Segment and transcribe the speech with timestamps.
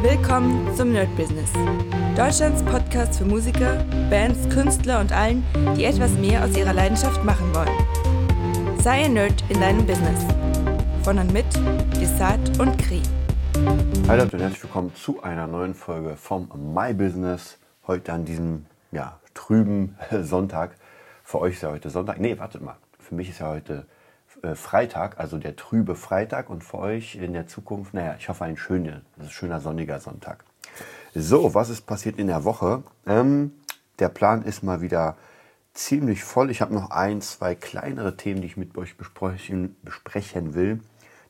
[0.00, 1.52] Willkommen zum Nerd Business.
[2.16, 5.42] Deutschlands Podcast für Musiker, Bands, Künstler und allen,
[5.76, 8.78] die etwas mehr aus ihrer Leidenschaft machen wollen.
[8.80, 10.24] Sei ein Nerd in deinem Business.
[11.02, 11.46] Von und mit
[12.00, 13.02] Desart und Kri.
[14.06, 17.58] Hallo und herzlich willkommen zu einer neuen Folge vom My Business.
[17.88, 20.76] Heute an diesem ja, trüben Sonntag.
[21.24, 22.20] Für euch ist ja heute Sonntag.
[22.20, 22.76] Nee, wartet mal.
[23.00, 23.84] Für mich ist ja heute
[24.54, 28.56] Freitag, also der trübe Freitag und für euch in der Zukunft, naja, ich hoffe ein
[28.56, 30.44] schöner, schöner sonniger Sonntag.
[31.14, 32.82] So, was ist passiert in der Woche?
[33.06, 33.52] Ähm,
[33.98, 35.16] der Plan ist mal wieder
[35.74, 36.50] ziemlich voll.
[36.50, 40.80] Ich habe noch ein, zwei kleinere Themen, die ich mit euch besprechen, besprechen will,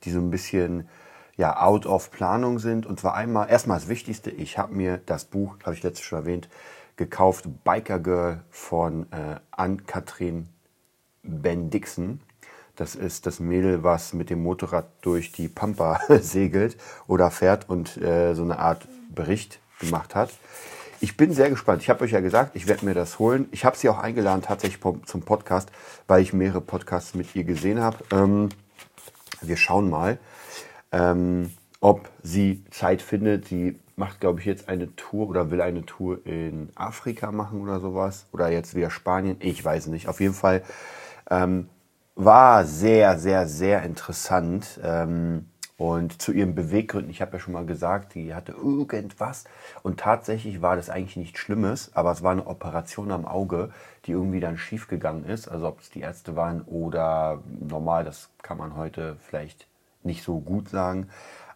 [0.05, 0.89] die so ein bisschen
[1.37, 2.85] ja, out of Planung sind.
[2.85, 6.19] Und zwar einmal, erstmal das Wichtigste, ich habe mir das Buch, habe ich letztes schon
[6.19, 6.49] erwähnt,
[6.97, 10.49] gekauft, Biker Girl von äh, Ann-Kathrin
[11.23, 12.21] Ben Dixon.
[12.79, 16.77] Das ist das Mädel, was mit dem Motorrad durch die Pampa segelt
[17.09, 20.31] oder fährt und äh, so eine Art Bericht gemacht hat.
[21.01, 21.83] Ich bin sehr gespannt.
[21.83, 23.49] Ich habe euch ja gesagt, ich werde mir das holen.
[23.51, 25.73] Ich habe sie auch eingeladen tatsächlich zum Podcast,
[26.07, 27.99] weil ich mehrere Podcasts mit ihr gesehen habe.
[28.13, 28.49] Ähm,
[29.43, 30.19] wir schauen mal,
[30.93, 33.49] ähm, ob sie Zeit findet.
[33.49, 37.81] Sie macht, glaube ich, jetzt eine Tour oder will eine Tour in Afrika machen oder
[37.81, 38.27] sowas.
[38.31, 39.37] Oder jetzt wieder Spanien.
[39.41, 40.07] Ich weiß nicht.
[40.07, 40.63] Auf jeden Fall
[41.29, 41.69] ähm,
[42.19, 44.81] war sehr, sehr, sehr interessant.
[44.83, 49.45] Ähm, und zu ihren Beweggründen, ich habe ja schon mal gesagt, die hatte irgendwas.
[49.85, 53.71] Und tatsächlich war das eigentlich nichts Schlimmes, aber es war eine Operation am Auge,
[54.05, 55.47] die irgendwie dann schiefgegangen ist.
[55.47, 59.69] Also ob es die Ärzte waren oder normal, das kann man heute vielleicht
[60.03, 61.09] nicht so gut sagen.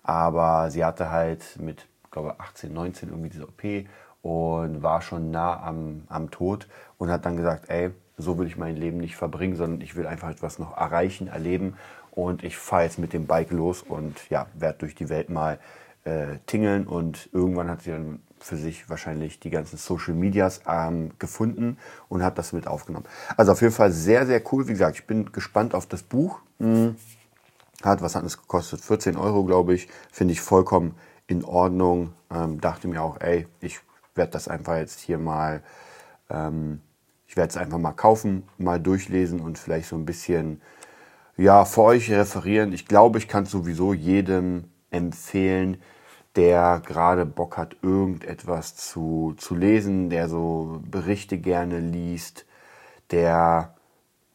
[0.05, 3.89] Aber sie hatte halt mit, glaube 18, 19 irgendwie diese OP
[4.23, 8.57] und war schon nah am, am Tod und hat dann gesagt, ey, so will ich
[8.57, 11.77] mein Leben nicht verbringen, sondern ich will einfach etwas noch erreichen, erleben.
[12.11, 15.59] Und ich fahre jetzt mit dem Bike los und ja, werde durch die Welt mal
[16.05, 16.87] äh, tingeln.
[16.87, 22.23] Und irgendwann hat sie dann für sich wahrscheinlich die ganzen Social Medias ähm, gefunden und
[22.23, 23.07] hat das mit aufgenommen.
[23.37, 24.69] Also auf jeden Fall sehr, sehr cool.
[24.69, 26.41] Wie gesagt, ich bin gespannt auf das Buch.
[26.59, 26.97] Hm.
[27.83, 28.81] Hat, was hat es gekostet?
[28.81, 29.89] 14 Euro, glaube ich.
[30.11, 30.95] Finde ich vollkommen
[31.27, 32.13] in Ordnung.
[32.31, 33.81] Ähm, dachte mir auch, ey, ich
[34.15, 35.63] werde das einfach jetzt hier mal
[36.29, 36.81] ähm,
[37.33, 40.61] ich werde es einfach mal kaufen, mal durchlesen und vielleicht so ein bisschen
[41.39, 42.75] ja, für euch referieren.
[42.75, 45.81] Ich glaube, ich kann es sowieso jedem empfehlen,
[46.37, 52.45] der gerade Bock hat, irgendetwas zu, zu lesen, der so Berichte gerne liest,
[53.13, 53.77] der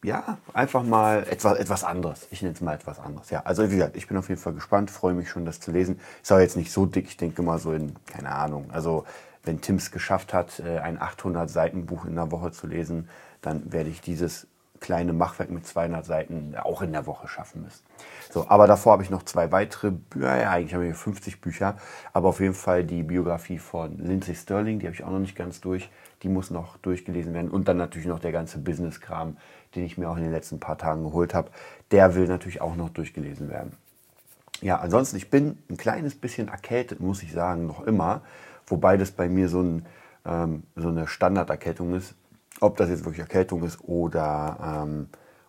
[0.04, 2.28] ja, einfach mal etwas, etwas anderes.
[2.32, 3.30] Ich nenne es mal etwas anderes.
[3.30, 5.70] Ja, also wie gesagt, ich bin auf jeden Fall gespannt, freue mich schon, das zu
[5.72, 6.00] lesen.
[6.24, 9.06] Ist aber jetzt nicht so dick, ich denke mal so in, keine Ahnung, also
[9.48, 13.10] wenn Tim es geschafft hat, äh, ein 800 Seiten Buch in der Woche zu lesen,
[13.42, 14.48] dann werde ich dieses
[14.80, 17.84] kleine Machwerk mit 200 Seiten auch in der Woche schaffen müssen.
[18.32, 20.38] So, aber davor habe ich noch zwei weitere Bücher.
[20.38, 21.78] Ja, eigentlich habe ich 50 Bücher,
[22.14, 25.36] aber auf jeden Fall die Biografie von Lindsay Sterling, die habe ich auch noch nicht
[25.36, 25.90] ganz durch.
[26.24, 29.38] Die muss noch durchgelesen werden und dann natürlich noch der ganze Business-Kram,
[29.76, 31.52] den ich mir auch in den letzten paar Tagen geholt habe.
[31.92, 33.74] Der will natürlich auch noch durchgelesen werden.
[34.62, 38.22] Ja, ansonsten, ich bin ein kleines bisschen erkältet, muss ich sagen, noch immer.
[38.68, 39.86] Wobei das bei mir so, ein,
[40.26, 42.16] ähm, so eine Standarderkältung ist.
[42.60, 45.08] Ob das jetzt wirklich Erkältung ist oder, ähm,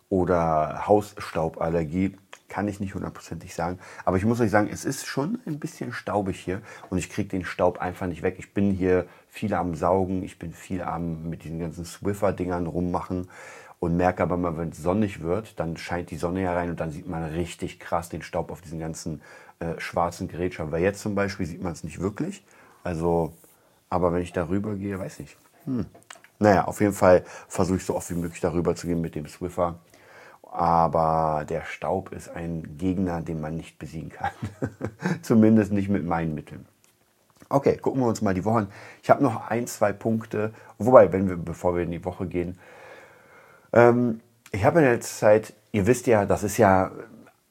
[0.09, 2.15] oder Hausstauballergie,
[2.49, 3.79] kann ich nicht hundertprozentig sagen.
[4.05, 7.29] Aber ich muss euch sagen, es ist schon ein bisschen staubig hier und ich kriege
[7.29, 8.35] den Staub einfach nicht weg.
[8.39, 13.29] Ich bin hier viel am Saugen, ich bin viel am mit diesen ganzen Swiffer-Dingern rummachen
[13.79, 16.91] und merke aber mal, wenn es sonnig wird, dann scheint die Sonne herein und dann
[16.91, 19.21] sieht man richtig krass den Staub auf diesen ganzen
[19.59, 20.71] äh, schwarzen Gerätschaften.
[20.71, 22.43] Weil jetzt zum Beispiel sieht man es nicht wirklich.
[22.83, 23.33] Also,
[23.89, 25.37] aber wenn ich darüber gehe, weiß ich.
[25.65, 25.85] Hm.
[26.39, 29.27] Naja, auf jeden Fall versuche ich so oft wie möglich darüber zu gehen mit dem
[29.27, 29.75] Swiffer.
[30.43, 34.31] Aber der Staub ist ein Gegner, den man nicht besiegen kann.
[35.21, 36.65] Zumindest nicht mit meinen Mitteln.
[37.49, 38.67] Okay, gucken wir uns mal die Wochen.
[39.03, 40.53] Ich habe noch ein, zwei Punkte.
[40.77, 42.57] Wobei, wenn wir, bevor wir in die Woche gehen,
[43.73, 46.91] ähm, ich habe in der Zeit, ihr wisst ja, das ist ja,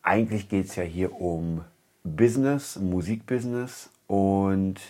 [0.03, 1.65] eigentlich geht es ja hier um
[2.05, 4.81] Business, Musikbusiness und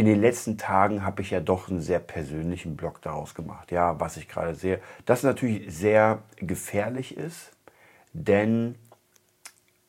[0.00, 3.70] in den letzten Tagen habe ich ja doch einen sehr persönlichen Blog daraus gemacht.
[3.70, 7.52] Ja, was ich gerade sehe, das natürlich sehr gefährlich ist,
[8.14, 8.76] denn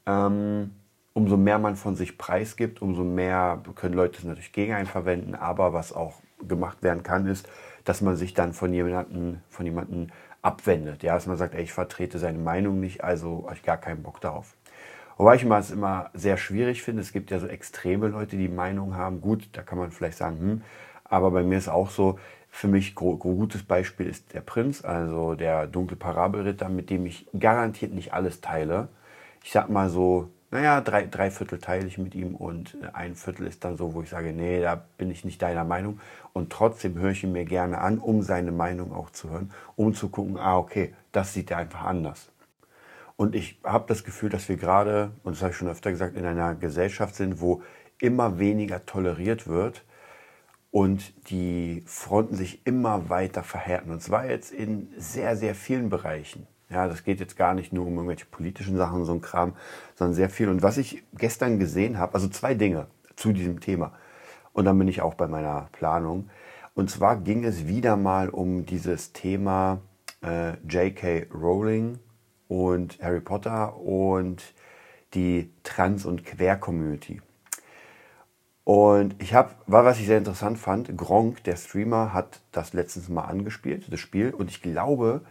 [0.05, 0.75] ähm,
[1.13, 5.33] umso mehr man von sich preisgibt, umso mehr können Leute es natürlich gegen einen verwenden.
[5.33, 6.15] Aber was auch
[6.45, 7.47] gemacht werden kann, ist,
[7.85, 10.07] dass man sich dann von jemandem, von jemandem
[10.41, 11.03] abwendet.
[11.03, 14.03] Ja, dass man sagt, ey, ich vertrete seine Meinung nicht, also habe ich gar keinen
[14.03, 14.57] Bock darauf.
[15.21, 17.03] Wobei ich es immer sehr schwierig finde.
[17.03, 19.21] Es gibt ja so extreme Leute, die Meinung haben.
[19.21, 20.61] Gut, da kann man vielleicht sagen, hm,
[21.03, 22.17] aber bei mir ist auch so,
[22.49, 27.27] für mich ein gutes Beispiel ist der Prinz, also der dunkle Parabelritter, mit dem ich
[27.37, 28.87] garantiert nicht alles teile.
[29.43, 33.45] Ich sag mal so naja, drei, drei Viertel teile ich mit ihm und ein Viertel
[33.45, 35.99] ist dann so, wo ich sage, nee, da bin ich nicht deiner Meinung.
[36.33, 39.93] Und trotzdem höre ich ihn mir gerne an, um seine Meinung auch zu hören, um
[39.93, 42.31] zu gucken, ah, okay, das sieht er einfach anders.
[43.21, 46.17] Und ich habe das Gefühl, dass wir gerade, und das habe ich schon öfter gesagt,
[46.17, 47.61] in einer Gesellschaft sind, wo
[47.99, 49.85] immer weniger toleriert wird
[50.71, 53.91] und die Fronten sich immer weiter verhärten.
[53.91, 56.47] Und zwar jetzt in sehr, sehr vielen Bereichen.
[56.71, 59.53] Ja, das geht jetzt gar nicht nur um irgendwelche politischen Sachen, so ein Kram,
[59.93, 60.49] sondern sehr viel.
[60.49, 63.91] Und was ich gestern gesehen habe, also zwei Dinge zu diesem Thema.
[64.51, 66.31] Und dann bin ich auch bei meiner Planung.
[66.73, 69.79] Und zwar ging es wieder mal um dieses Thema
[70.23, 71.27] äh, J.K.
[71.31, 71.99] Rowling
[72.51, 74.43] und Harry Potter und
[75.13, 77.21] die Trans- und Quer-Community.
[78.65, 83.07] Und ich habe, war was ich sehr interessant fand, Gronk, der Streamer, hat das letztens
[83.07, 84.31] mal angespielt, das Spiel.
[84.33, 85.21] Und ich glaube,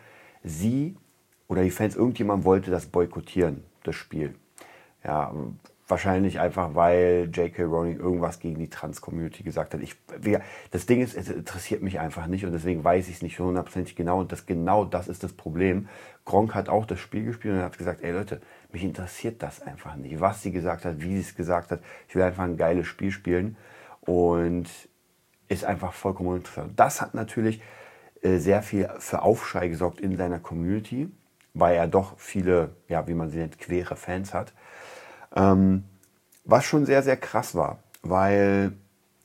[0.42, 0.96] sie
[1.46, 4.34] oder die Fans, irgendjemand wollte das boykottieren, das Spiel.
[5.04, 5.34] Ja,
[5.90, 7.64] wahrscheinlich einfach, weil J.K.
[7.64, 9.80] Rowling irgendwas gegen die Trans-Community gesagt hat.
[9.80, 9.96] Ich,
[10.70, 13.96] das Ding ist, es interessiert mich einfach nicht und deswegen weiß ich es nicht hundertprozentig
[13.96, 14.20] genau.
[14.20, 15.88] Und das genau das ist das Problem.
[16.24, 18.40] Gronk hat auch das Spiel gespielt und hat gesagt, ey Leute,
[18.72, 21.80] mich interessiert das einfach nicht, was sie gesagt hat, wie sie es gesagt hat.
[22.08, 23.56] Ich will einfach ein geiles Spiel spielen
[24.00, 24.66] und
[25.48, 26.72] ist einfach vollkommen interessant.
[26.76, 27.60] Das hat natürlich
[28.22, 31.10] äh, sehr viel für Aufschrei gesorgt in seiner Community
[31.54, 34.52] weil er doch viele, ja, wie man sie nennt, quere Fans hat.
[35.34, 35.84] Ähm,
[36.44, 38.72] was schon sehr, sehr krass war, weil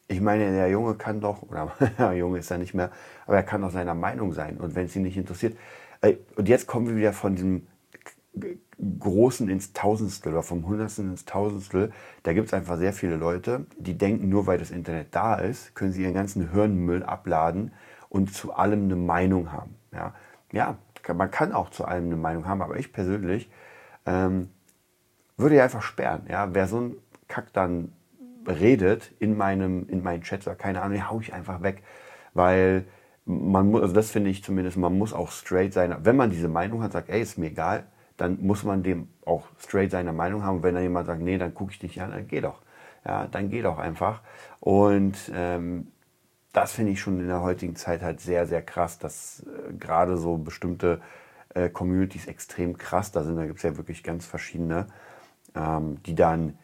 [0.07, 2.91] ich meine, der Junge kann doch, oder der Junge ist er nicht mehr,
[3.25, 4.57] aber er kann doch seiner Meinung sein.
[4.57, 5.57] Und wenn es ihn nicht interessiert,
[6.01, 7.67] äh, und jetzt kommen wir wieder von diesem
[8.99, 11.93] Großen ins Tausendstel oder vom Hundertstel ins Tausendstel.
[12.23, 15.75] Da gibt es einfach sehr viele Leute, die denken, nur weil das Internet da ist,
[15.75, 17.71] können sie ihren ganzen Hirnmüll abladen
[18.09, 19.75] und zu allem eine Meinung haben.
[19.93, 20.13] Ja,
[20.51, 20.77] ja
[21.13, 23.49] man kann auch zu allem eine Meinung haben, aber ich persönlich
[24.05, 24.49] ähm,
[25.37, 26.25] würde ja einfach sperren.
[26.29, 26.53] Ja?
[26.53, 26.95] Wer so ein
[27.27, 27.91] Kack dann
[28.47, 31.83] redet in meinem, in meinen Chats oder keine Ahnung, den hau ich einfach weg.
[32.33, 32.85] Weil
[33.25, 35.95] man muss, also das finde ich zumindest, man muss auch straight sein.
[36.01, 37.85] Wenn man diese Meinung hat, sagt, ey, ist mir egal,
[38.17, 40.63] dann muss man dem auch straight seine Meinung haben.
[40.63, 42.61] wenn dann jemand sagt, nee, dann gucke ich dich an, dann geh doch.
[43.05, 44.21] Ja, dann geh doch einfach.
[44.59, 45.87] Und ähm,
[46.53, 50.17] das finde ich schon in der heutigen Zeit halt sehr, sehr krass, dass äh, gerade
[50.17, 51.01] so bestimmte
[51.53, 53.35] äh, Communities extrem krass da sind.
[53.35, 54.87] Da gibt es ja wirklich ganz verschiedene,
[55.55, 56.57] ähm, die dann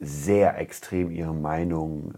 [0.00, 2.14] sehr extrem ihre Meinung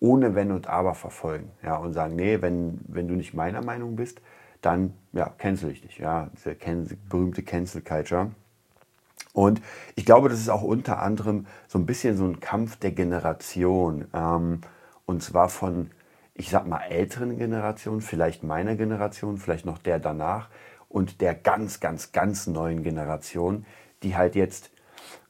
[0.00, 1.50] ohne Wenn und Aber verfolgen.
[1.62, 4.20] Ja, und sagen, nee, wenn, wenn du nicht meiner Meinung bist,
[4.60, 5.98] dann ja, cancel ich dich.
[5.98, 8.30] Ja, diese berühmte Cancel Culture.
[9.32, 9.60] Und
[9.96, 14.06] ich glaube, das ist auch unter anderem so ein bisschen so ein Kampf der Generation.
[14.14, 14.60] Ähm,
[15.06, 15.90] und zwar von
[16.34, 20.48] ich sag mal, älteren Generation, vielleicht meiner Generation, vielleicht noch der danach
[20.88, 23.64] und der ganz, ganz, ganz neuen Generation,
[24.02, 24.70] die halt jetzt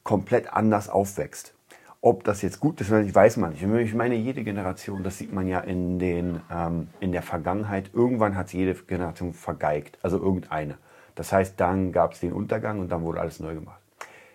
[0.04, 1.54] komplett anders aufwächst.
[2.00, 3.62] Ob das jetzt gut ist oder nicht, weiß man nicht.
[3.62, 8.36] Ich meine, jede Generation, das sieht man ja in, den, ähm, in der Vergangenheit, irgendwann
[8.36, 10.76] hat jede Generation vergeigt, also irgendeine.
[11.16, 13.80] Das heißt, dann gab es den Untergang und dann wurde alles neu gemacht.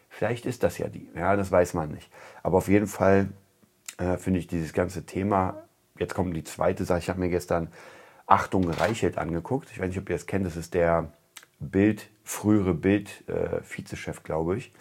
[0.10, 2.12] Vielleicht ist das ja die, ja, das weiß man nicht.
[2.44, 3.30] Aber auf jeden Fall
[3.98, 5.64] äh, finde ich dieses ganze Thema
[6.00, 7.00] jetzt kommt die zweite Sache.
[7.00, 7.68] Ich habe mir gestern
[8.26, 9.70] Achtung Reichelt angeguckt.
[9.72, 10.46] Ich weiß nicht, ob ihr das kennt.
[10.46, 11.12] Das ist der
[11.60, 14.72] Bild, frühere Bild-Vizechef, äh, glaube ich.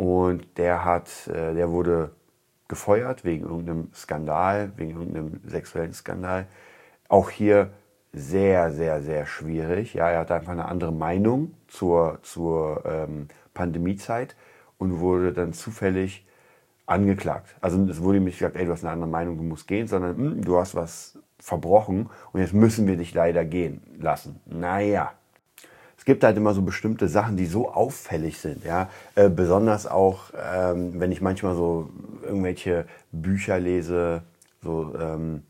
[0.00, 2.12] Und der hat, äh, der wurde
[2.68, 6.46] gefeuert wegen irgendeinem Skandal, wegen irgendeinem sexuellen Skandal.
[7.10, 7.68] Auch hier
[8.14, 9.92] sehr, sehr, sehr schwierig.
[9.92, 14.36] Ja, er hatte einfach eine andere Meinung zur, zur ähm, Pandemiezeit
[14.78, 16.26] und wurde dann zufällig
[16.86, 17.54] angeklagt.
[17.60, 20.16] Also es wurde nicht gesagt, ey, du hast eine andere Meinung, du musst gehen, sondern
[20.16, 24.40] hm, du hast was verbrochen und jetzt müssen wir dich leider gehen lassen.
[24.46, 25.12] Naja,
[26.00, 28.64] es gibt halt immer so bestimmte Sachen, die so auffällig sind.
[28.64, 28.88] Ja?
[29.16, 31.90] Äh, besonders auch, ähm, wenn ich manchmal so
[32.22, 34.22] irgendwelche Bücher lese,
[34.62, 35.42] so, ähm,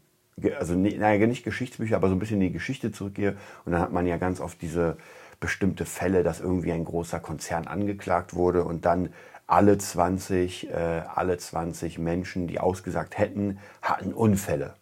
[0.59, 3.37] also naja, nicht Geschichtsbücher, aber so ein bisschen in die Geschichte zurückgehe.
[3.65, 4.97] Und dann hat man ja ganz oft diese
[5.39, 9.11] bestimmte Fälle, dass irgendwie ein großer Konzern angeklagt wurde und dann
[9.47, 14.75] alle 20, äh, alle 20 Menschen, die ausgesagt hätten, hatten Unfälle.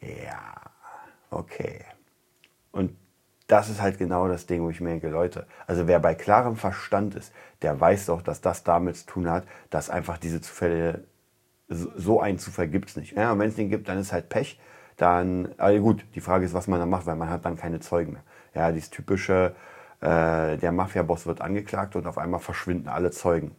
[0.00, 0.54] Ja,
[1.30, 1.80] okay.
[2.70, 3.01] Und
[3.52, 6.56] das ist halt genau das Ding, wo ich mir denke, Leute, also wer bei klarem
[6.56, 11.04] Verstand ist, der weiß doch, dass das damit zu tun hat, dass einfach diese Zufälle,
[11.68, 13.12] so einen Zufall gibt es nicht.
[13.14, 14.58] Ja, wenn es den gibt, dann ist halt Pech.
[14.96, 17.80] Dann, also gut, die Frage ist, was man da macht, weil man hat dann keine
[17.80, 18.22] Zeugen mehr.
[18.54, 19.54] Ja, dieses typische,
[20.00, 23.54] äh, der Mafia-Boss wird angeklagt und auf einmal verschwinden alle Zeugen.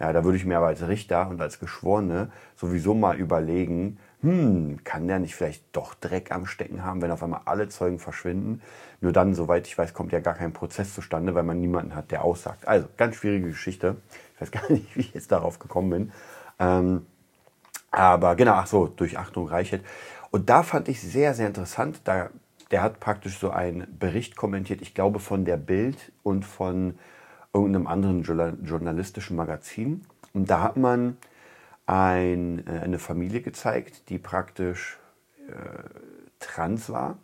[0.00, 4.80] Ja, da würde ich mir aber als Richter und als Geschworene sowieso mal überlegen, hm,
[4.82, 8.60] kann der nicht vielleicht doch Dreck am Stecken haben, wenn auf einmal alle Zeugen verschwinden?
[9.00, 12.10] Nur dann, soweit ich weiß, kommt ja gar kein Prozess zustande, weil man niemanden hat,
[12.10, 12.66] der aussagt.
[12.66, 13.98] Also, ganz schwierige Geschichte.
[14.34, 16.12] Ich weiß gar nicht, wie ich jetzt darauf gekommen bin.
[16.58, 17.06] Ähm,
[17.92, 19.84] aber genau, ach so, durch Achtung Reichelt.
[20.32, 22.00] Und da fand ich sehr, sehr interessant.
[22.02, 22.30] Da,
[22.72, 26.98] der hat praktisch so einen Bericht kommentiert, ich glaube von der Bild und von
[27.54, 30.04] irgendeinem anderen journalistischen Magazin.
[30.34, 31.16] Und da hat man
[31.86, 34.98] ein, äh, eine Familie gezeigt, die praktisch
[35.48, 35.52] äh,
[36.40, 37.18] trans war.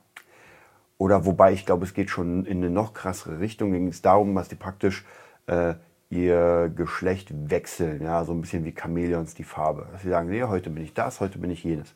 [0.98, 3.72] Oder wobei ich glaube, es geht schon in eine noch krassere Richtung.
[3.72, 5.04] Ging es darum, dass die praktisch
[5.46, 5.74] äh,
[6.10, 9.88] ihr Geschlecht wechseln, ja, so ein bisschen wie Chamäleons die Farbe.
[9.90, 11.94] Dass sie sagen, nee, heute bin ich das, heute bin ich jenes.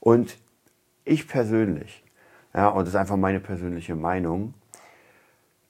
[0.00, 0.38] Und
[1.04, 2.04] ich persönlich,
[2.54, 4.54] ja, und das ist einfach meine persönliche Meinung,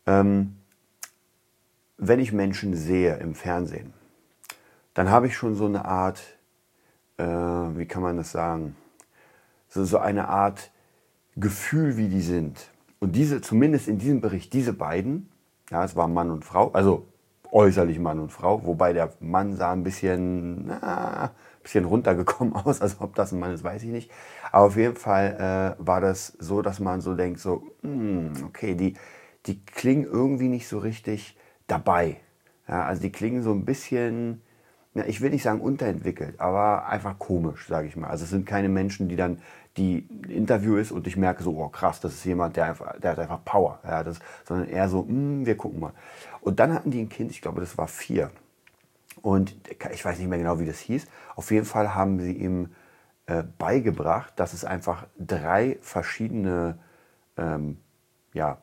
[0.07, 0.57] ähm,
[1.97, 3.95] wenn ich Menschen sehe im Fernsehen,
[4.99, 6.21] dann habe ich schon so eine Art,
[7.19, 8.75] äh, wie kann man das sagen,
[9.69, 10.73] so, so eine Art
[11.37, 12.73] Gefühl, wie die sind.
[12.99, 15.29] Und diese, zumindest in diesem Bericht, diese beiden,
[15.71, 17.07] ja, es war Mann und Frau, also
[17.53, 21.31] äußerlich Mann und Frau, wobei der Mann sah ein bisschen, na,
[21.63, 24.11] bisschen runtergekommen aus, also ob das ein Mann ist, weiß ich nicht.
[24.51, 28.75] Aber auf jeden Fall äh, war das so, dass man so denkt, so, hm, okay,
[28.75, 28.95] die,
[29.47, 31.39] die klingen irgendwie nicht so richtig
[31.69, 32.17] dabei.
[32.67, 34.43] Ja, also die klingen so ein bisschen,
[34.99, 38.09] na, ich will nicht sagen unterentwickelt, aber einfach komisch, sage ich mal.
[38.09, 39.39] Also es sind keine Menschen, die dann
[39.77, 43.13] die Interview ist und ich merke so, oh krass, das ist jemand, der, einfach, der
[43.13, 43.79] hat einfach Power.
[43.85, 45.93] Ja, das, sondern eher so, hm, wir gucken mal.
[46.41, 48.31] Und dann hatten die ein Kind, ich glaube, das war vier.
[49.23, 49.57] Und
[49.93, 51.07] ich weiß nicht mehr genau, wie das hieß.
[51.37, 52.71] Auf jeden Fall haben sie ihm
[53.27, 56.79] äh, beigebracht, dass es einfach drei verschiedene
[57.37, 57.79] ähm,
[58.33, 58.59] ja,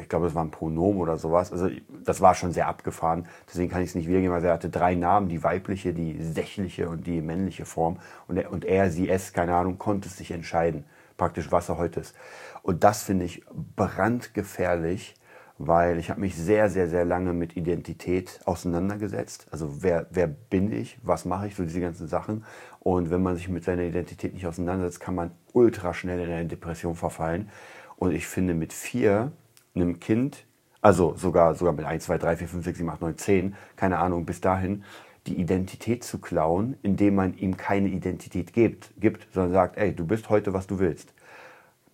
[0.00, 1.52] ich glaube, es war ein Pronomen oder sowas.
[1.52, 1.68] Also
[2.04, 3.26] das war schon sehr abgefahren.
[3.48, 4.34] Deswegen kann ich es nicht wiedergeben.
[4.34, 7.98] Also er hatte drei Namen, die weibliche, die sächliche und die männliche Form.
[8.28, 10.84] Und er, und er sie, es, keine Ahnung, konnte sich entscheiden,
[11.16, 12.14] praktisch was er heute ist.
[12.62, 13.42] Und das finde ich
[13.76, 15.14] brandgefährlich,
[15.56, 19.46] weil ich habe mich sehr, sehr, sehr lange mit Identität auseinandergesetzt.
[19.50, 22.44] Also wer, wer bin ich, was mache ich, so diese ganzen Sachen.
[22.80, 26.46] Und wenn man sich mit seiner Identität nicht auseinandersetzt, kann man ultra schnell in eine
[26.46, 27.50] Depression verfallen.
[27.96, 29.32] Und ich finde, mit vier
[29.74, 30.46] einem Kind,
[30.80, 33.98] also sogar, sogar mit 1, 2, 3, 4, 5, 6, 7, 8, 9, 10, keine
[33.98, 34.84] Ahnung, bis dahin,
[35.26, 40.06] die Identität zu klauen, indem man ihm keine Identität gibt, gibt, sondern sagt, ey, du
[40.06, 41.12] bist heute, was du willst.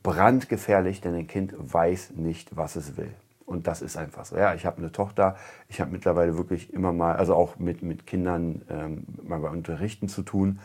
[0.02, 3.12] Brandgefährlich, denn ein Kind weiß nicht, was es will.
[3.44, 4.36] Und das ist einfach so.
[4.36, 5.36] Ja, ich habe eine Tochter,
[5.68, 10.08] ich habe mittlerweile wirklich immer mal, also auch mit, mit Kindern ähm, mal bei Unterrichten
[10.08, 10.60] zu tun.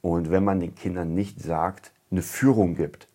[0.00, 3.08] Und wenn man den Kindern nicht sagt, eine Führung gibt,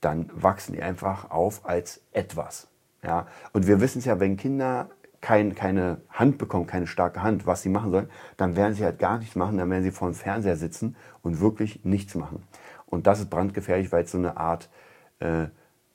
[0.00, 2.68] dann wachsen die einfach auf als etwas.
[3.02, 3.26] Ja?
[3.52, 4.88] Und wir wissen es ja, wenn Kinder
[5.20, 8.98] kein, keine Hand bekommen, keine starke Hand, was sie machen sollen, dann werden sie halt
[8.98, 12.42] gar nichts machen, dann werden sie vor dem Fernseher sitzen und wirklich nichts machen.
[12.86, 14.68] Und das ist brandgefährlich, weil es so eine Art
[15.18, 15.46] äh,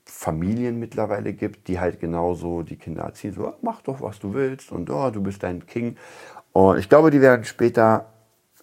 [0.06, 4.72] Familien mittlerweile gibt, die halt genauso die Kinder erziehen, so mach doch, was du willst
[4.72, 5.96] und oh, du bist dein King.
[6.52, 8.08] Und ich glaube, die werden später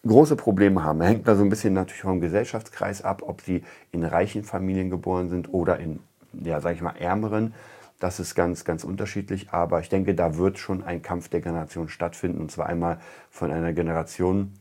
[0.07, 1.01] große Probleme haben.
[1.01, 5.29] Hängt da so ein bisschen natürlich vom Gesellschaftskreis ab, ob sie in reichen Familien geboren
[5.31, 6.01] sind oder in,
[6.33, 7.55] ja, sag ich mal, ärmeren.
[7.99, 9.51] Das ist ganz, ganz unterschiedlich.
[9.51, 12.41] Aber ich denke, da wird schon ein Kampf der Generation stattfinden.
[12.41, 13.01] Und zwar einmal
[13.31, 14.55] von einer Generation,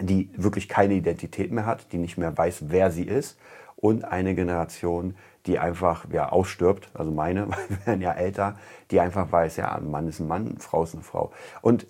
[0.00, 3.38] die wirklich keine Identität mehr hat, die nicht mehr weiß, wer sie ist.
[3.76, 5.14] Und eine Generation,
[5.46, 8.58] die einfach ja, ausstirbt, also meine, weil wir werden ja älter,
[8.90, 11.32] die einfach weiß, ja, ein Mann ist ein Mann, eine Frau ist eine Frau.
[11.62, 11.86] Und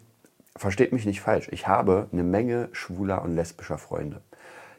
[0.56, 4.22] versteht mich nicht falsch, ich habe eine Menge schwuler und lesbischer Freunde.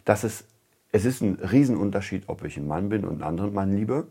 [0.06, 0.46] Das ist,
[0.92, 4.08] es ist ein Riesenunterschied, ob ich ein Mann bin und einen anderen Mann liebe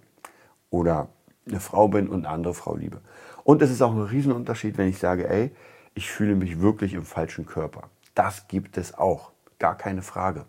[0.70, 1.08] oder
[1.48, 3.00] eine Frau bin und eine andere Frau liebe.
[3.44, 5.50] Und es ist auch ein Riesenunterschied, wenn ich sage, ey,
[5.94, 7.88] ich fühle mich wirklich im falschen Körper.
[8.14, 10.44] Das gibt es auch, gar keine Frage.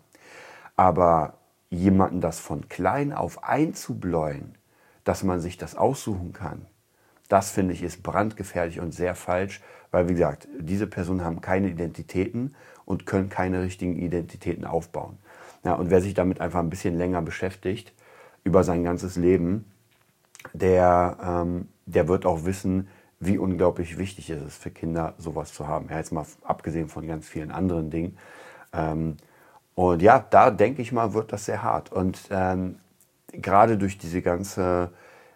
[0.76, 1.34] Aber
[1.70, 4.56] jemanden das von klein auf einzubläuen,
[5.04, 6.66] dass man sich das aussuchen kann,
[7.28, 11.68] das finde ich ist brandgefährlich und sehr falsch, weil wie gesagt, diese Personen haben keine
[11.68, 15.18] Identitäten und können keine richtigen Identitäten aufbauen.
[15.64, 17.92] Ja, und wer sich damit einfach ein bisschen länger beschäftigt,
[18.44, 19.70] über sein ganzes Leben,
[20.52, 22.88] der, ähm, der wird auch wissen,
[23.20, 25.88] wie unglaublich wichtig es ist für Kinder, sowas zu haben.
[25.90, 28.16] Ja, jetzt mal abgesehen von ganz vielen anderen Dingen.
[28.72, 29.16] Ähm,
[29.74, 31.92] und ja, da denke ich mal, wird das sehr hart.
[31.92, 32.76] Und ähm,
[33.32, 34.92] gerade durch diese ganze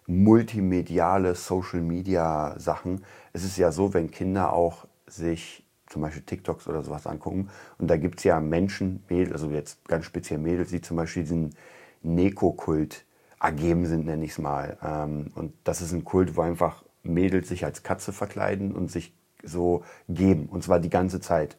[0.07, 3.05] multimediale Social-Media-Sachen.
[3.33, 7.89] Es ist ja so, wenn Kinder auch sich zum Beispiel TikToks oder sowas angucken, und
[7.89, 11.55] da gibt es ja Menschen, Mädels, also jetzt ganz speziell Mädels, die zum Beispiel diesen
[12.03, 13.05] Neko-Kult
[13.43, 14.79] ergeben sind, nenne ich es mal.
[14.83, 19.13] Ähm, und das ist ein Kult, wo einfach Mädels sich als Katze verkleiden und sich
[19.43, 20.47] so geben.
[20.47, 21.57] Und zwar die ganze Zeit.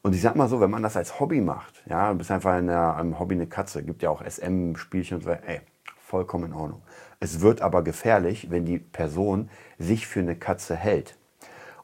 [0.00, 2.58] Und ich sag mal so, wenn man das als Hobby macht, ja, du bist einfach
[2.58, 5.60] in einem Hobby eine Katze, gibt ja auch SM-Spielchen und so, ey,
[6.00, 6.82] vollkommen in Ordnung.
[7.20, 11.16] Es wird aber gefährlich, wenn die Person sich für eine Katze hält.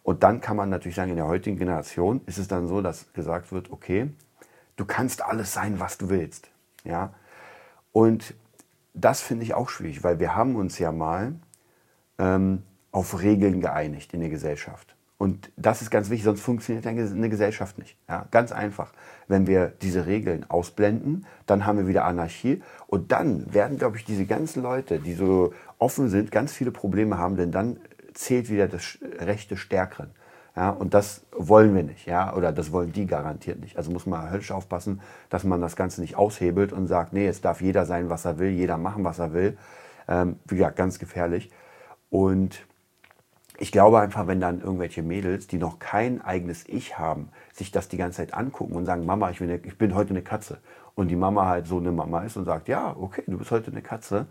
[0.02, 3.12] Und dann kann man natürlich sagen, in der heutigen Generation ist es dann so, dass
[3.12, 4.11] gesagt wird, okay,
[4.76, 6.50] du kannst alles sein, was du willst.
[6.82, 7.12] Ja?
[7.92, 8.35] Und
[9.00, 11.35] das finde ich auch schwierig, weil wir haben uns ja mal
[12.19, 12.62] ähm,
[12.93, 14.95] auf Regeln geeinigt in der Gesellschaft.
[15.19, 17.97] Und das ist ganz wichtig, sonst funktioniert eine Gesellschaft nicht.
[18.09, 18.93] Ja, ganz einfach.
[19.26, 22.62] Wenn wir diese Regeln ausblenden, dann haben wir wieder Anarchie.
[22.87, 27.19] Und dann werden, glaube ich, diese ganzen Leute, die so offen sind, ganz viele Probleme
[27.19, 27.81] haben, denn dann
[28.14, 30.11] zählt wieder das Recht des Stärkeren.
[30.59, 33.77] Ja, und das wollen wir nicht, ja, oder das wollen die garantiert nicht.
[33.77, 35.00] Also muss man höllisch aufpassen,
[35.31, 38.41] dass man das Ganze nicht aushebelt und sagt, nee, es darf jeder sein, was er
[38.41, 39.57] will, jeder machen, was er will.
[40.09, 41.53] Ähm, wie gesagt, ganz gefährlich.
[42.11, 42.67] Und
[43.57, 47.88] ich glaube einfach, wenn dann irgendwelche Mädels, die noch kein eigenes Ich haben, sich das
[47.88, 50.59] die ganze Zeit angucken und sagen, Mama, ich bin, eine, ich bin heute eine Katze.
[50.97, 53.71] Und die Mama halt so eine Mama ist und sagt, ja, okay, du bist heute
[53.71, 54.27] eine Katze,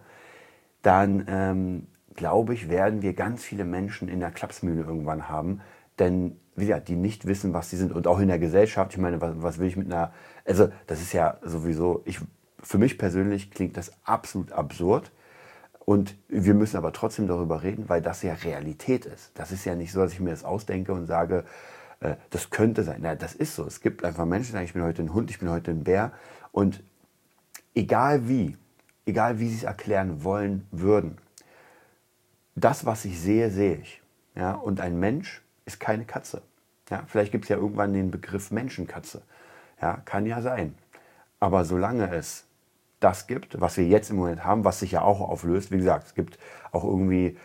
[0.82, 5.62] dann ähm, glaube ich, werden wir ganz viele Menschen in der Klapsmühle irgendwann haben,
[6.00, 8.92] denn wie gesagt, die nicht wissen, was sie sind und auch in der Gesellschaft.
[8.94, 10.12] Ich meine, was, was will ich mit einer,
[10.44, 12.20] also das ist ja sowieso, ich,
[12.62, 15.12] für mich persönlich klingt das absolut absurd.
[15.86, 19.32] Und wir müssen aber trotzdem darüber reden, weil das ja Realität ist.
[19.36, 21.46] Das ist ja nicht so, dass ich mir das ausdenke und sage,
[22.00, 23.00] äh, das könnte sein.
[23.02, 23.66] Na, das ist so.
[23.66, 25.84] Es gibt einfach Menschen, die sagen, ich bin heute ein Hund, ich bin heute ein
[25.84, 26.12] Bär.
[26.52, 26.84] Und
[27.76, 28.58] egal wie,
[29.06, 31.20] egal wie sie es erklären wollen würden,
[32.56, 34.02] das, was ich sehe, sehe ich.
[34.36, 34.54] Ja?
[34.54, 36.42] Und ein Mensch ist keine Katze.
[36.90, 37.04] Ja?
[37.08, 39.22] Vielleicht gibt es ja irgendwann den Begriff Menschenkatze.
[39.82, 40.02] Ja?
[40.06, 40.76] Kann ja sein.
[41.40, 42.46] Aber solange es
[43.00, 46.08] das gibt, was wir jetzt im Moment haben, was sich ja auch auflöst, wie gesagt,
[46.08, 46.40] es gibt
[46.72, 47.38] auch irgendwie,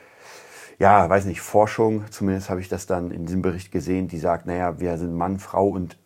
[0.78, 4.46] ja, weiß nicht, Forschung, zumindest habe ich das dann in diesem Bericht gesehen, die sagt,
[4.46, 5.98] naja, wir sind Mann, Frau und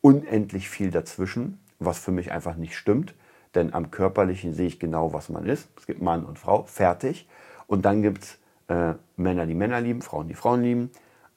[0.00, 3.14] unendlich viel dazwischen, was für mich einfach nicht stimmt.
[3.54, 5.68] Denn am körperlichen sehe ich genau, was man ist.
[5.76, 7.28] Es gibt Mann und Frau, fertig.
[7.66, 8.38] Und dann gibt es
[8.68, 10.90] äh, Männer, die Männer lieben, Frauen, die Frauen lieben.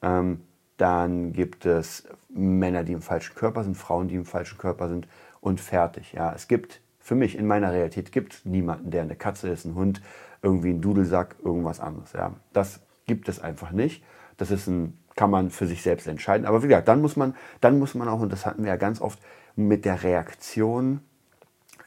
[0.06, 0.42] Ähm,
[0.76, 5.08] dann gibt es Männer, die im falschen Körper sind, Frauen, die im falschen Körper sind
[5.40, 6.12] und fertig.
[6.12, 9.74] Ja, es gibt für mich in meiner Realität gibt niemanden, der eine Katze ist, ein
[9.74, 10.02] Hund,
[10.42, 12.12] irgendwie ein Dudelsack, irgendwas anderes.
[12.12, 14.04] Ja, das gibt es einfach nicht.
[14.36, 16.46] Das ist ein, kann man für sich selbst entscheiden.
[16.46, 18.76] Aber wie gesagt, dann muss man, dann muss man auch, und das hatten wir ja
[18.76, 19.18] ganz oft,
[19.54, 21.00] mit der Reaktion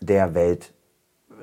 [0.01, 0.73] der Welt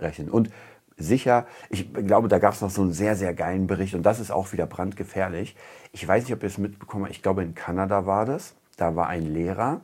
[0.00, 0.30] rechnen.
[0.30, 0.50] Und
[0.96, 1.46] sicher.
[1.70, 4.30] Ich glaube, da gab es noch so einen sehr, sehr geilen Bericht und das ist
[4.30, 5.56] auch wieder brandgefährlich.
[5.92, 7.14] Ich weiß nicht, ob ihr es mitbekommen habt.
[7.14, 8.54] Ich glaube, in Kanada war das.
[8.76, 9.80] Da war ein Lehrer,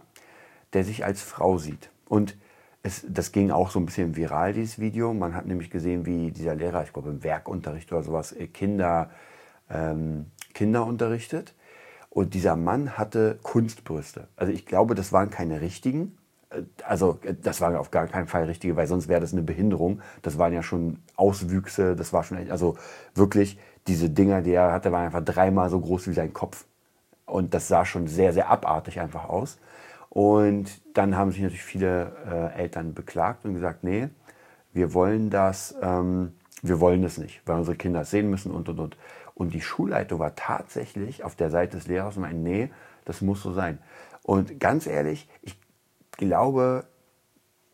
[0.73, 1.91] der sich als Frau sieht.
[2.09, 2.37] Und
[2.83, 5.15] es, das ging auch so ein bisschen viral, dieses Video.
[5.15, 9.11] Man hat nämlich gesehen, wie dieser Lehrer, ich glaube im Werkunterricht oder sowas, äh, Kinder,
[9.71, 11.55] ähm, Kinder unterrichtet.
[12.11, 14.29] Und dieser Mann hatte Kunstbrüste.
[14.37, 16.19] Also ich glaube, das waren keine richtigen,
[16.87, 20.01] also das war auf gar keinen Fall richtige, weil sonst wäre das eine Behinderung.
[20.23, 22.77] Das waren ja schon Auswüchse, das war schon, echt, also
[23.15, 26.65] wirklich diese Dinger, die er hatte, waren einfach dreimal so groß wie sein Kopf.
[27.27, 29.59] Und das sah schon sehr, sehr abartig einfach aus.
[30.09, 34.09] Und dann haben sich natürlich viele äh, Eltern beklagt und gesagt, nee,
[34.73, 38.69] wir wollen das, ähm, wir wollen das nicht, weil unsere Kinder es sehen müssen und,
[38.69, 38.97] und, und.
[39.35, 42.71] Und die Schulleitung war tatsächlich auf der Seite des Lehrers und meinte, nee,
[43.05, 43.79] das muss so sein.
[44.23, 45.57] Und ganz ehrlich, ich
[46.27, 46.85] glaube,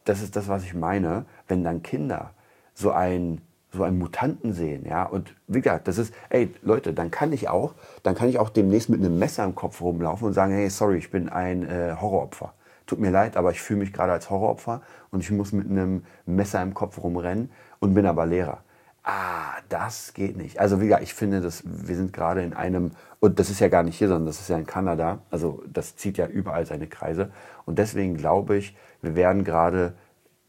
[0.05, 2.31] das ist das, was ich meine, wenn dann Kinder
[2.75, 7.11] so einen, so einen Mutanten sehen, ja, und wie gesagt, das ist, ey, Leute, dann
[7.11, 10.33] kann ich auch, dann kann ich auch demnächst mit einem Messer im Kopf rumlaufen und
[10.33, 12.55] sagen, hey, sorry, ich bin ein äh, Horroropfer.
[12.87, 14.81] Tut mir leid, aber ich fühle mich gerade als Horroropfer
[15.11, 18.63] und ich muss mit einem Messer im Kopf rumrennen und bin aber Lehrer
[19.09, 20.61] ah, das geht nicht.
[20.61, 22.91] Also wie gesagt, ich finde, dass wir sind gerade in einem,
[23.21, 25.97] und das ist ja gar nicht hier, sondern das ist ja in Kanada, also das
[25.97, 27.33] zieht ja überall seine Kreise.
[27.65, 29.95] Und deswegen glaube ich, wir werden gerade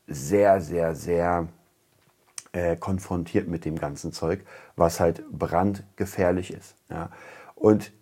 [0.07, 1.47] sehr, sehr, sehr
[2.51, 4.41] äh, konfrontiert mit dem ganzen Zeug,
[4.75, 6.75] was halt brandgefährlich ist.
[6.89, 7.11] Ja.
[7.55, 7.93] Und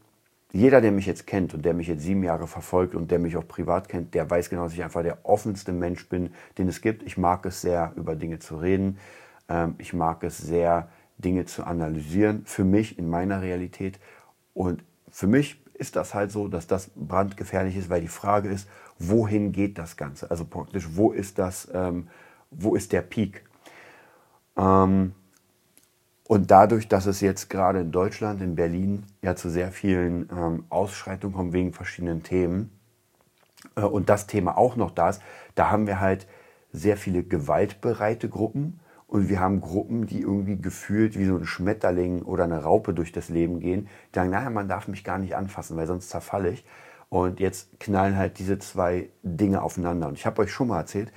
[0.53, 3.37] jeder, der mich jetzt kennt und der mich jetzt sieben Jahre verfolgt und der mich
[3.37, 6.81] auch privat kennt, der weiß genau, dass ich einfach der offenste Mensch bin, den es
[6.81, 7.03] gibt.
[7.03, 8.97] Ich mag es sehr, über Dinge zu reden.
[9.49, 13.99] Ähm, ich mag es sehr, Dinge zu analysieren, für mich in meiner Realität.
[14.53, 18.67] Und für mich ist das halt so, dass das brandgefährlich ist, weil die Frage ist,
[18.99, 20.29] wohin geht das Ganze?
[20.31, 22.07] Also praktisch, wo ist das, ähm,
[22.51, 23.43] wo ist der Peak?
[24.55, 25.13] Ähm,
[26.27, 30.65] und dadurch, dass es jetzt gerade in Deutschland, in Berlin, ja zu sehr vielen ähm,
[30.69, 32.71] Ausschreitungen kommt wegen verschiedenen Themen
[33.75, 35.21] äh, und das Thema auch noch da ist,
[35.55, 36.27] da haben wir halt
[36.73, 42.23] sehr viele gewaltbereite Gruppen Und wir haben Gruppen, die irgendwie gefühlt wie so ein Schmetterling
[42.23, 45.35] oder eine Raupe durch das Leben gehen, die sagen, naja, man darf mich gar nicht
[45.35, 46.65] anfassen, weil sonst zerfalle ich.
[47.09, 50.09] Und jetzt knallen halt diese zwei Dinge aufeinander.
[50.09, 51.13] Und ich habe euch schon mal erzählt,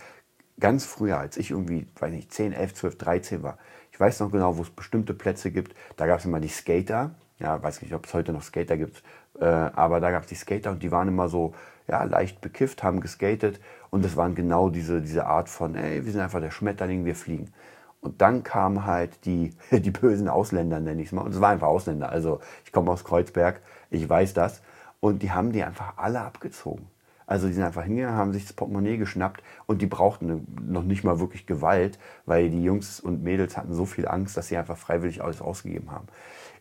[0.60, 3.58] ganz früher, als ich irgendwie, weiß nicht, 10, 11, 12, 13 war,
[3.90, 7.14] ich weiß noch genau, wo es bestimmte Plätze gibt, da gab es immer die Skater.
[7.38, 9.02] Ja, weiß nicht, ob es heute noch Skater gibt,
[9.40, 11.54] äh, aber da gab es die Skater und die waren immer so,
[11.88, 16.12] ja, leicht bekifft, haben geskatet und das waren genau diese, diese Art von, ey, wir
[16.12, 17.52] sind einfach der Schmetterling, wir fliegen.
[18.00, 21.22] Und dann kamen halt die, die bösen Ausländer, nenne ich es mal.
[21.22, 22.10] Und es waren einfach Ausländer.
[22.10, 23.60] Also ich komme aus Kreuzberg,
[23.90, 24.62] ich weiß das.
[25.00, 26.86] Und die haben die einfach alle abgezogen.
[27.30, 31.04] Also die sind einfach hingegangen, haben sich das Portemonnaie geschnappt und die brauchten noch nicht
[31.04, 34.76] mal wirklich Gewalt, weil die Jungs und Mädels hatten so viel Angst, dass sie einfach
[34.76, 36.08] freiwillig alles ausgegeben haben.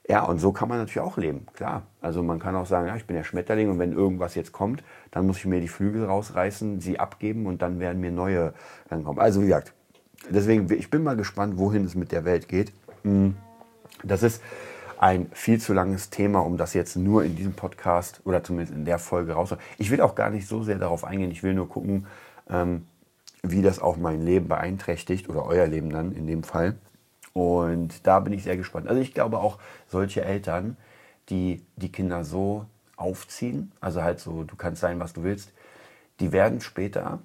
[0.08, 1.88] Ja, und so kann man natürlich auch leben, klar.
[2.02, 4.84] Also man kann auch sagen, ja, ich bin der Schmetterling und wenn irgendwas jetzt kommt,
[5.10, 8.54] dann muss ich mir die Flügel rausreißen, sie abgeben und dann werden mir neue
[8.90, 9.18] dann kommen.
[9.18, 9.74] Also wie gesagt,
[10.30, 12.72] deswegen, ich bin mal gespannt, wohin es mit der Welt geht.
[13.04, 13.36] Hm,
[14.04, 14.42] das ist
[14.98, 18.86] ein viel zu langes Thema, um das jetzt nur in diesem Podcast oder zumindest in
[18.86, 19.56] der Folge raus.
[19.78, 21.32] Ich will auch gar nicht so sehr darauf eingehen.
[21.32, 22.06] Ich will nur gucken,
[22.50, 22.86] ähm,
[23.42, 26.76] wie das auch mein Leben beeinträchtigt oder euer Leben dann in dem Fall.
[27.34, 28.88] Und da bin ich sehr gespannt.
[28.88, 30.76] Also ich glaube auch solche Eltern,
[31.30, 32.66] die die Kinder so
[32.98, 35.54] aufziehen, also halt so, du kannst sein, was du willst,
[36.20, 37.20] die werden später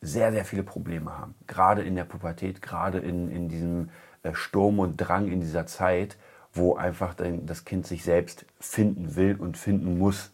[0.00, 1.34] sehr, sehr viele Probleme haben.
[1.46, 3.90] Gerade in der Pubertät, gerade in, in diesem
[4.22, 6.16] äh, Sturm und Drang in dieser Zeit,
[6.52, 10.32] wo einfach das Kind sich selbst finden will und finden muss.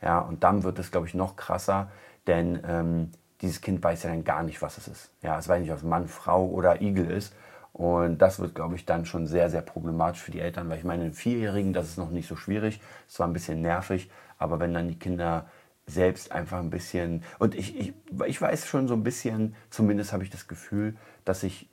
[0.00, 1.90] Ja, und dann wird es, glaube ich, noch krasser,
[2.26, 5.10] denn ähm, dieses Kind weiß ja dann gar nicht, was es ist.
[5.22, 7.34] Ja, es weiß nicht, ob es Mann, Frau oder Igel ist.
[7.72, 10.84] Und das wird, glaube ich, dann schon sehr, sehr problematisch für die Eltern, weil ich
[10.84, 14.58] meine, einen Vierjährigen, das ist noch nicht so schwierig, es war ein bisschen nervig, aber
[14.58, 15.46] wenn dann die Kinder
[15.88, 17.94] selbst einfach ein bisschen, und ich, ich,
[18.26, 21.68] ich weiß schon so ein bisschen, zumindest habe ich das Gefühl, dass ich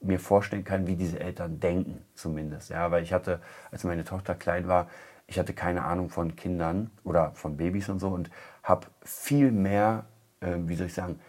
[0.00, 2.70] mir vorstellen kann, wie diese Eltern denken, zumindest.
[2.70, 4.88] Ja, weil ich hatte, als meine Tochter klein war,
[5.26, 8.30] ich hatte keine Ahnung von Kindern oder von Babys und so und
[8.62, 10.06] habe viel mehr,
[10.40, 11.20] äh, wie soll ich sagen,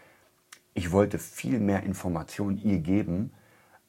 [0.74, 3.32] ich wollte viel mehr Informationen ihr geben,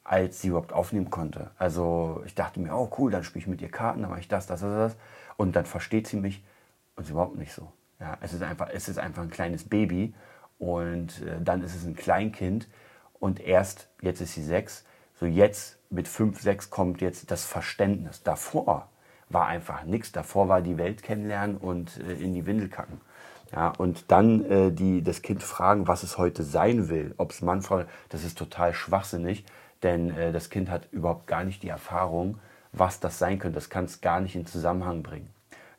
[0.04, 1.52] als sie überhaupt aufnehmen konnte.
[1.58, 4.28] Also ich dachte mir, oh cool, dann spiele ich mit ihr Karten, dann mache ich
[4.28, 4.98] das, das, das, das.
[5.38, 6.44] Und dann versteht sie mich
[6.96, 7.72] und sie überhaupt nicht so.
[8.04, 10.14] Ja, es ist einfach, es ist einfach ein kleines Baby
[10.60, 12.68] und äh, dann ist es ein Kleinkind
[13.14, 14.84] und erst, jetzt ist sie sechs,
[15.18, 18.22] so jetzt mit fünf, sechs kommt jetzt das Verständnis.
[18.22, 18.90] Davor
[19.30, 20.12] war einfach nichts.
[20.12, 23.00] Davor war die Welt kennenlernen und äh, in die Windel kacken.
[23.54, 27.42] Ja, und dann äh, die, das Kind fragen, was es heute sein will, ob es
[27.42, 29.46] Mann, Frau, das ist total schwachsinnig,
[29.82, 32.38] denn äh, das Kind hat überhaupt gar nicht die Erfahrung,
[32.74, 33.56] was das sein könnte.
[33.56, 35.30] Das kann es gar nicht in Zusammenhang bringen.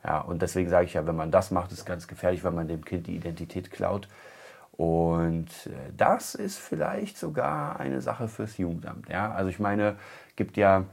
[0.05, 2.51] Ja, und deswegen sage ich ja, wenn man das macht, ist es ganz gefährlich, weil
[2.51, 4.07] man dem Kind die Identität klaut.
[4.77, 9.09] Und äh, das ist vielleicht sogar eine Sache fürs Jugendamt.
[9.09, 9.31] Ja?
[9.31, 9.95] Also ich meine,
[10.35, 10.83] gibt ja,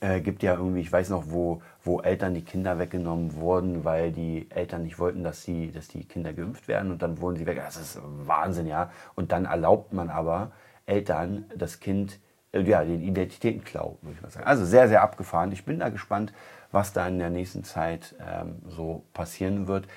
[0.00, 4.12] äh, gibt ja irgendwie, ich weiß noch, wo, wo Eltern die Kinder weggenommen wurden, weil
[4.12, 7.46] die Eltern nicht wollten, dass, sie, dass die Kinder geimpft werden und dann wurden sie
[7.46, 7.60] weg.
[7.62, 8.90] Das ist Wahnsinn, ja.
[9.14, 10.52] Und dann erlaubt man aber
[10.86, 12.20] Eltern das Kind,
[12.52, 14.46] äh, ja, den Identitätenklau, würde ich mal sagen.
[14.46, 15.50] Also sehr, sehr abgefahren.
[15.52, 16.32] Ich bin da gespannt,
[16.76, 19.88] was da in der nächsten Zeit ähm, so passieren wird.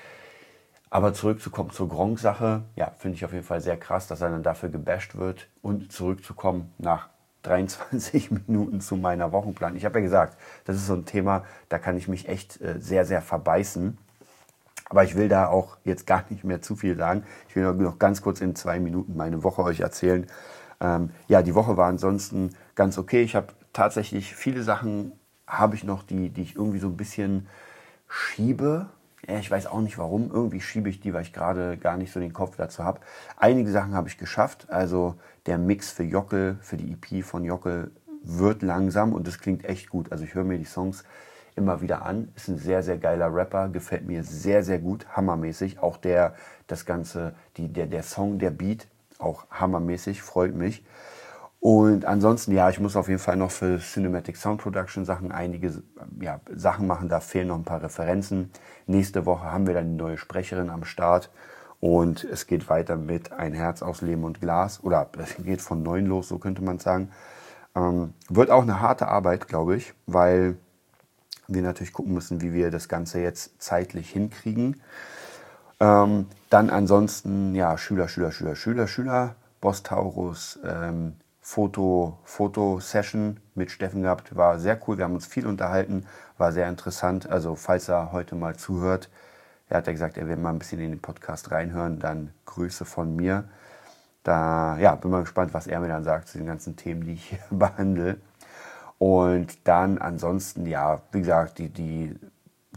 [0.88, 4.42] Aber zurückzukommen zur Gronk-Sache, ja, finde ich auf jeden Fall sehr krass, dass er dann
[4.42, 5.48] dafür gebasht wird.
[5.60, 7.10] Und zurückzukommen nach
[7.42, 9.76] 23 Minuten zu meiner Wochenplan.
[9.76, 12.80] Ich habe ja gesagt, das ist so ein Thema, da kann ich mich echt äh,
[12.80, 13.98] sehr, sehr verbeißen.
[14.88, 17.24] Aber ich will da auch jetzt gar nicht mehr zu viel sagen.
[17.50, 20.26] Ich will noch ganz kurz in zwei Minuten meine Woche euch erzählen.
[20.80, 23.22] Ähm, ja, die Woche war ansonsten ganz okay.
[23.22, 25.12] Ich habe tatsächlich viele Sachen,
[25.50, 27.46] habe ich noch, die, die ich irgendwie so ein bisschen
[28.08, 28.88] schiebe
[29.28, 30.30] ja, ich weiß auch nicht warum.
[30.32, 33.00] Irgendwie schiebe ich die, weil ich gerade gar nicht so den Kopf dazu habe.
[33.36, 34.66] Einige Sachen habe ich geschafft.
[34.70, 37.90] Also der Mix für Jockel, für die EP von Jockel
[38.22, 40.10] wird langsam und das klingt echt gut.
[40.12, 41.04] Also ich höre mir die Songs
[41.54, 42.32] immer wieder an.
[42.34, 45.78] Ist ein sehr, sehr geiler Rapper, gefällt mir sehr, sehr gut, hammermäßig.
[45.80, 46.34] Auch der,
[46.66, 48.86] das Ganze, die, der, der Song, der Beat,
[49.18, 50.82] auch hammermäßig, freut mich.
[51.60, 55.82] Und ansonsten, ja, ich muss auf jeden Fall noch für Cinematic Sound Production Sachen einige
[56.18, 57.10] ja, Sachen machen.
[57.10, 58.50] Da fehlen noch ein paar Referenzen.
[58.86, 61.30] Nächste Woche haben wir dann die neue Sprecherin am Start.
[61.78, 64.82] Und es geht weiter mit Ein Herz aus Lehm und Glas.
[64.82, 67.10] Oder es geht von neun los, so könnte man sagen.
[67.76, 70.56] Ähm, wird auch eine harte Arbeit, glaube ich, weil
[71.46, 74.80] wir natürlich gucken müssen, wie wir das Ganze jetzt zeitlich hinkriegen.
[75.78, 81.16] Ähm, dann ansonsten, ja, Schüler, Schüler, Schüler, Schüler, Schüler, Boss Taurus, ähm,
[81.50, 84.36] Foto, Foto-Session mit Steffen gehabt.
[84.36, 86.06] War sehr cool, wir haben uns viel unterhalten,
[86.38, 87.28] war sehr interessant.
[87.28, 89.10] Also falls er heute mal zuhört,
[89.68, 92.84] er hat ja gesagt, er will mal ein bisschen in den Podcast reinhören, dann Grüße
[92.84, 93.48] von mir.
[94.22, 97.14] da ja, bin mal gespannt, was er mir dann sagt zu den ganzen Themen, die
[97.14, 98.18] ich hier behandle.
[98.98, 102.14] Und dann ansonsten, ja, wie gesagt, die, die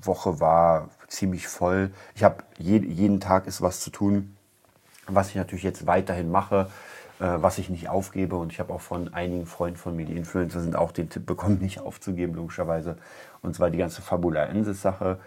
[0.02, 1.92] Woche war ziemlich voll.
[2.16, 4.36] Ich habe je, jeden Tag ist was zu tun,
[5.06, 6.72] was ich natürlich jetzt weiterhin mache,
[7.20, 8.36] was ich nicht aufgebe.
[8.36, 11.26] Und ich habe auch von einigen Freunden von mir, die Influencer sind, auch den Tipp
[11.26, 12.98] bekommen, nicht aufzugeben, logischerweise.
[13.42, 15.20] Und zwar die ganze Fabula Ensis-Sache.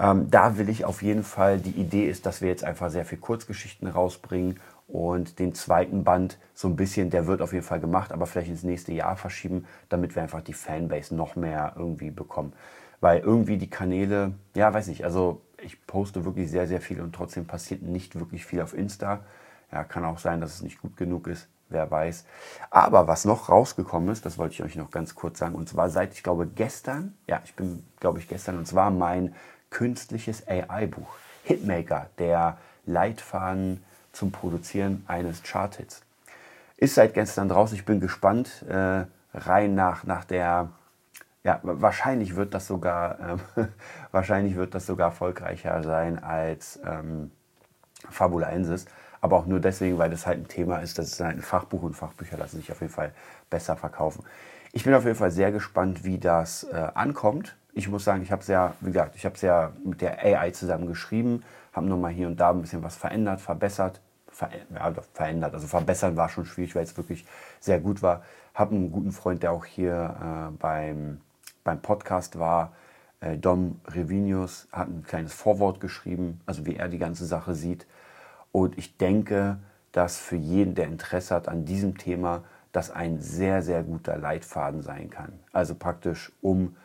[0.00, 3.04] Ähm, da will ich auf jeden Fall, die Idee ist, dass wir jetzt einfach sehr
[3.04, 7.80] viel Kurzgeschichten rausbringen und den zweiten Band so ein bisschen, der wird auf jeden Fall
[7.80, 12.10] gemacht, aber vielleicht ins nächste Jahr verschieben, damit wir einfach die Fanbase noch mehr irgendwie
[12.10, 12.54] bekommen.
[13.00, 17.14] Weil irgendwie die Kanäle, ja, weiß nicht, also ich poste wirklich sehr, sehr viel und
[17.14, 19.20] trotzdem passiert nicht wirklich viel auf Insta.
[19.72, 22.24] Ja, kann auch sein, dass es nicht gut genug ist, wer weiß.
[22.70, 25.90] Aber was noch rausgekommen ist, das wollte ich euch noch ganz kurz sagen, und zwar
[25.90, 29.34] seit, ich glaube, gestern, ja, ich bin, glaube ich, gestern, und zwar mein
[29.70, 36.02] künstliches AI-Buch, Hitmaker, der Leitfaden zum Produzieren eines Charthits.
[36.76, 39.04] Ist seit gestern draußen, ich bin gespannt, äh,
[39.34, 40.70] rein nach, nach der
[41.42, 43.18] ja, wahrscheinlich wird das sogar,
[43.56, 43.68] ähm,
[44.12, 47.30] wahrscheinlich wird das sogar erfolgreicher sein als ähm,
[48.10, 48.86] Fabulensis.
[49.20, 51.82] Aber auch nur deswegen, weil das halt ein Thema ist, das ist halt ein Fachbuch
[51.82, 53.12] und Fachbücher lassen sich auf jeden Fall
[53.50, 54.24] besser verkaufen.
[54.72, 57.56] Ich bin auf jeden Fall sehr gespannt, wie das äh, ankommt.
[57.72, 60.24] Ich muss sagen, ich habe es ja, wie gesagt, ich habe es ja mit der
[60.24, 64.92] AI zusammen geschrieben, habe nochmal hier und da ein bisschen was verändert, verbessert, ver ja,
[65.12, 65.54] verändert.
[65.54, 67.26] Also verbessern war schon schwierig, weil es wirklich
[67.60, 68.22] sehr gut war.
[68.54, 71.20] Habe einen guten Freund, der auch hier äh, beim
[71.64, 72.72] beim Podcast war.
[73.20, 77.86] Äh, Dom Revinius hat ein kleines Vorwort geschrieben, also wie er die ganze Sache sieht.
[78.52, 79.58] Und ich denke,
[79.92, 84.82] dass für jeden, der Interesse hat an diesem Thema, das ein sehr, sehr guter Leitfaden
[84.82, 85.32] sein kann.
[85.52, 86.76] Also praktisch um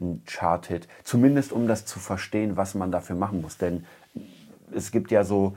[0.00, 3.58] ein Chart-Hit, zumindest um das zu verstehen, was man dafür machen muss.
[3.58, 3.84] Denn
[4.72, 5.56] es gibt ja so,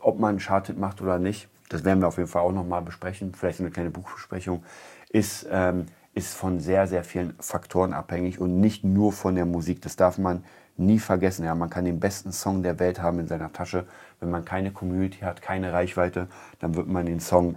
[0.00, 2.82] ob man einen Chart-Hit macht oder nicht, das werden wir auf jeden Fall auch nochmal
[2.82, 4.62] besprechen, vielleicht eine kleine Buchbesprechung,
[5.10, 9.82] ist, ähm, ist von sehr, sehr vielen Faktoren abhängig und nicht nur von der Musik.
[9.82, 10.44] Das darf man
[10.78, 11.44] nie vergessen.
[11.44, 13.86] Ja, man kann den besten Song der Welt haben in seiner Tasche.
[14.20, 17.56] Wenn man keine Community hat, keine Reichweite, dann wird man den Song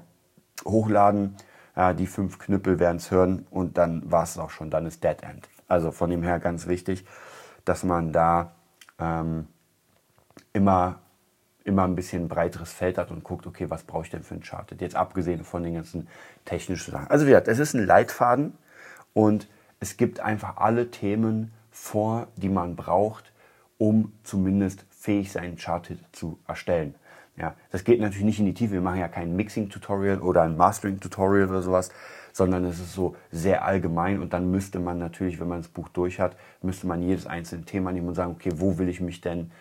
[0.65, 1.35] hochladen.
[1.75, 4.69] Ja, die fünf Knüppel werden es hören und dann war es auch schon.
[4.69, 5.47] Dann ist Dead End.
[5.67, 7.05] Also von dem her ganz wichtig,
[7.65, 8.51] dass man da
[8.99, 9.47] ähm,
[10.53, 10.99] immer
[11.69, 14.41] immer ein bisschen breiteres Feld hat und guckt, okay, was brauche ich denn für ein
[14.41, 14.81] Charted?
[14.81, 16.07] Jetzt abgesehen von den ganzen
[16.43, 17.07] technischen Sachen.
[17.07, 18.57] Also wie gesagt, es ist ein Leitfaden
[19.13, 19.47] und
[19.79, 23.31] es gibt einfach alle Themen vor, die man braucht,
[23.77, 26.93] um zumindest fähig sein Charted zu erstellen.
[27.37, 28.73] Ja, das geht natürlich nicht in die Tiefe.
[28.73, 31.89] Wir machen ja kein Mixing-Tutorial oder ein Mastering-Tutorial oder sowas,
[32.33, 35.87] sondern es ist so sehr allgemein und dann müsste man natürlich, wenn man das Buch
[35.87, 39.21] durch hat, müsste man jedes einzelne Thema nehmen und sagen, okay, wo will ich mich
[39.21, 39.51] denn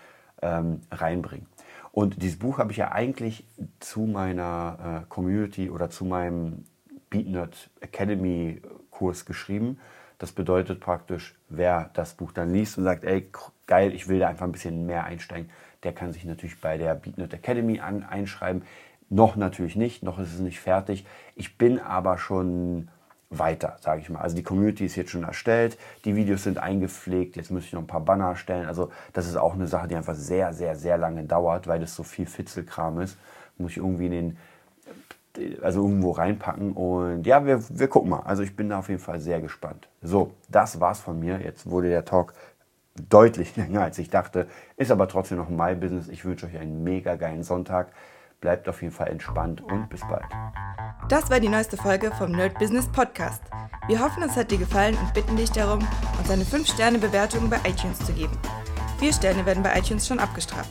[0.42, 1.46] ähm, reinbringen?
[1.92, 3.46] Und dieses Buch habe ich ja eigentlich
[3.78, 6.64] zu meiner äh, Community oder zu meinem
[7.10, 9.78] BeatNerd Academy Kurs geschrieben.
[10.18, 13.30] Das bedeutet praktisch, wer das Buch dann liest und sagt, ey,
[13.66, 15.50] geil, ich will da einfach ein bisschen mehr einsteigen,
[15.84, 18.62] der kann sich natürlich bei der BeatNerd Academy an, einschreiben.
[19.10, 21.06] Noch natürlich nicht, noch ist es nicht fertig.
[21.34, 22.88] Ich bin aber schon
[23.30, 24.20] weiter, sage ich mal.
[24.20, 27.82] Also die Community ist jetzt schon erstellt, die Videos sind eingepflegt, jetzt muss ich noch
[27.82, 28.66] ein paar Banner erstellen.
[28.66, 31.94] Also das ist auch eine Sache, die einfach sehr, sehr, sehr lange dauert, weil das
[31.94, 33.18] so viel Fitzelkram ist.
[33.56, 34.38] Muss ich irgendwie in den,
[35.62, 38.20] also irgendwo reinpacken und ja, wir, wir gucken mal.
[38.20, 39.88] Also ich bin da auf jeden Fall sehr gespannt.
[40.02, 41.40] So, das war's von mir.
[41.40, 42.34] Jetzt wurde der Talk
[43.08, 44.48] deutlich länger, als ich dachte.
[44.76, 46.08] Ist aber trotzdem noch mein Business.
[46.08, 47.92] Ich wünsche euch einen mega geilen Sonntag.
[48.40, 50.26] Bleibt auf jeden Fall entspannt und bis bald.
[51.08, 53.42] Das war die neueste Folge vom Nerd Business Podcast.
[53.88, 55.80] Wir hoffen, es hat dir gefallen und bitten dich darum,
[56.18, 58.36] uns eine 5-Sterne-Bewertung bei iTunes zu geben.
[58.98, 60.70] Vier Sterne werden bei iTunes schon abgestraft.